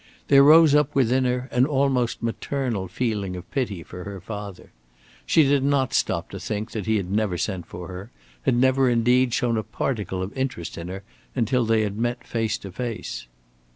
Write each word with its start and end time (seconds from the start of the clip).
There 0.29 0.41
rose 0.41 0.73
up 0.73 0.95
within 0.95 1.25
her 1.25 1.47
an 1.51 1.67
almost 1.67 2.23
maternal 2.23 2.87
feeling 2.87 3.35
of 3.35 3.47
pity 3.51 3.83
for 3.83 4.03
her 4.03 4.19
father. 4.19 4.71
She 5.27 5.43
did 5.43 5.63
not 5.63 5.93
stop 5.93 6.31
to 6.31 6.39
think 6.39 6.71
that 6.71 6.87
he 6.87 6.97
had 6.97 7.11
never 7.11 7.37
sent 7.37 7.67
for 7.67 7.87
her; 7.89 8.09
had 8.41 8.55
never 8.55 8.89
indeed 8.89 9.31
shown 9.31 9.57
a 9.57 9.63
particle 9.63 10.23
of 10.23 10.35
interest 10.35 10.75
in 10.75 10.87
her 10.87 11.03
until 11.35 11.65
they 11.65 11.81
had 11.83 11.97
met 11.99 12.25
face 12.25 12.57
to 12.57 12.71
face. 12.71 13.27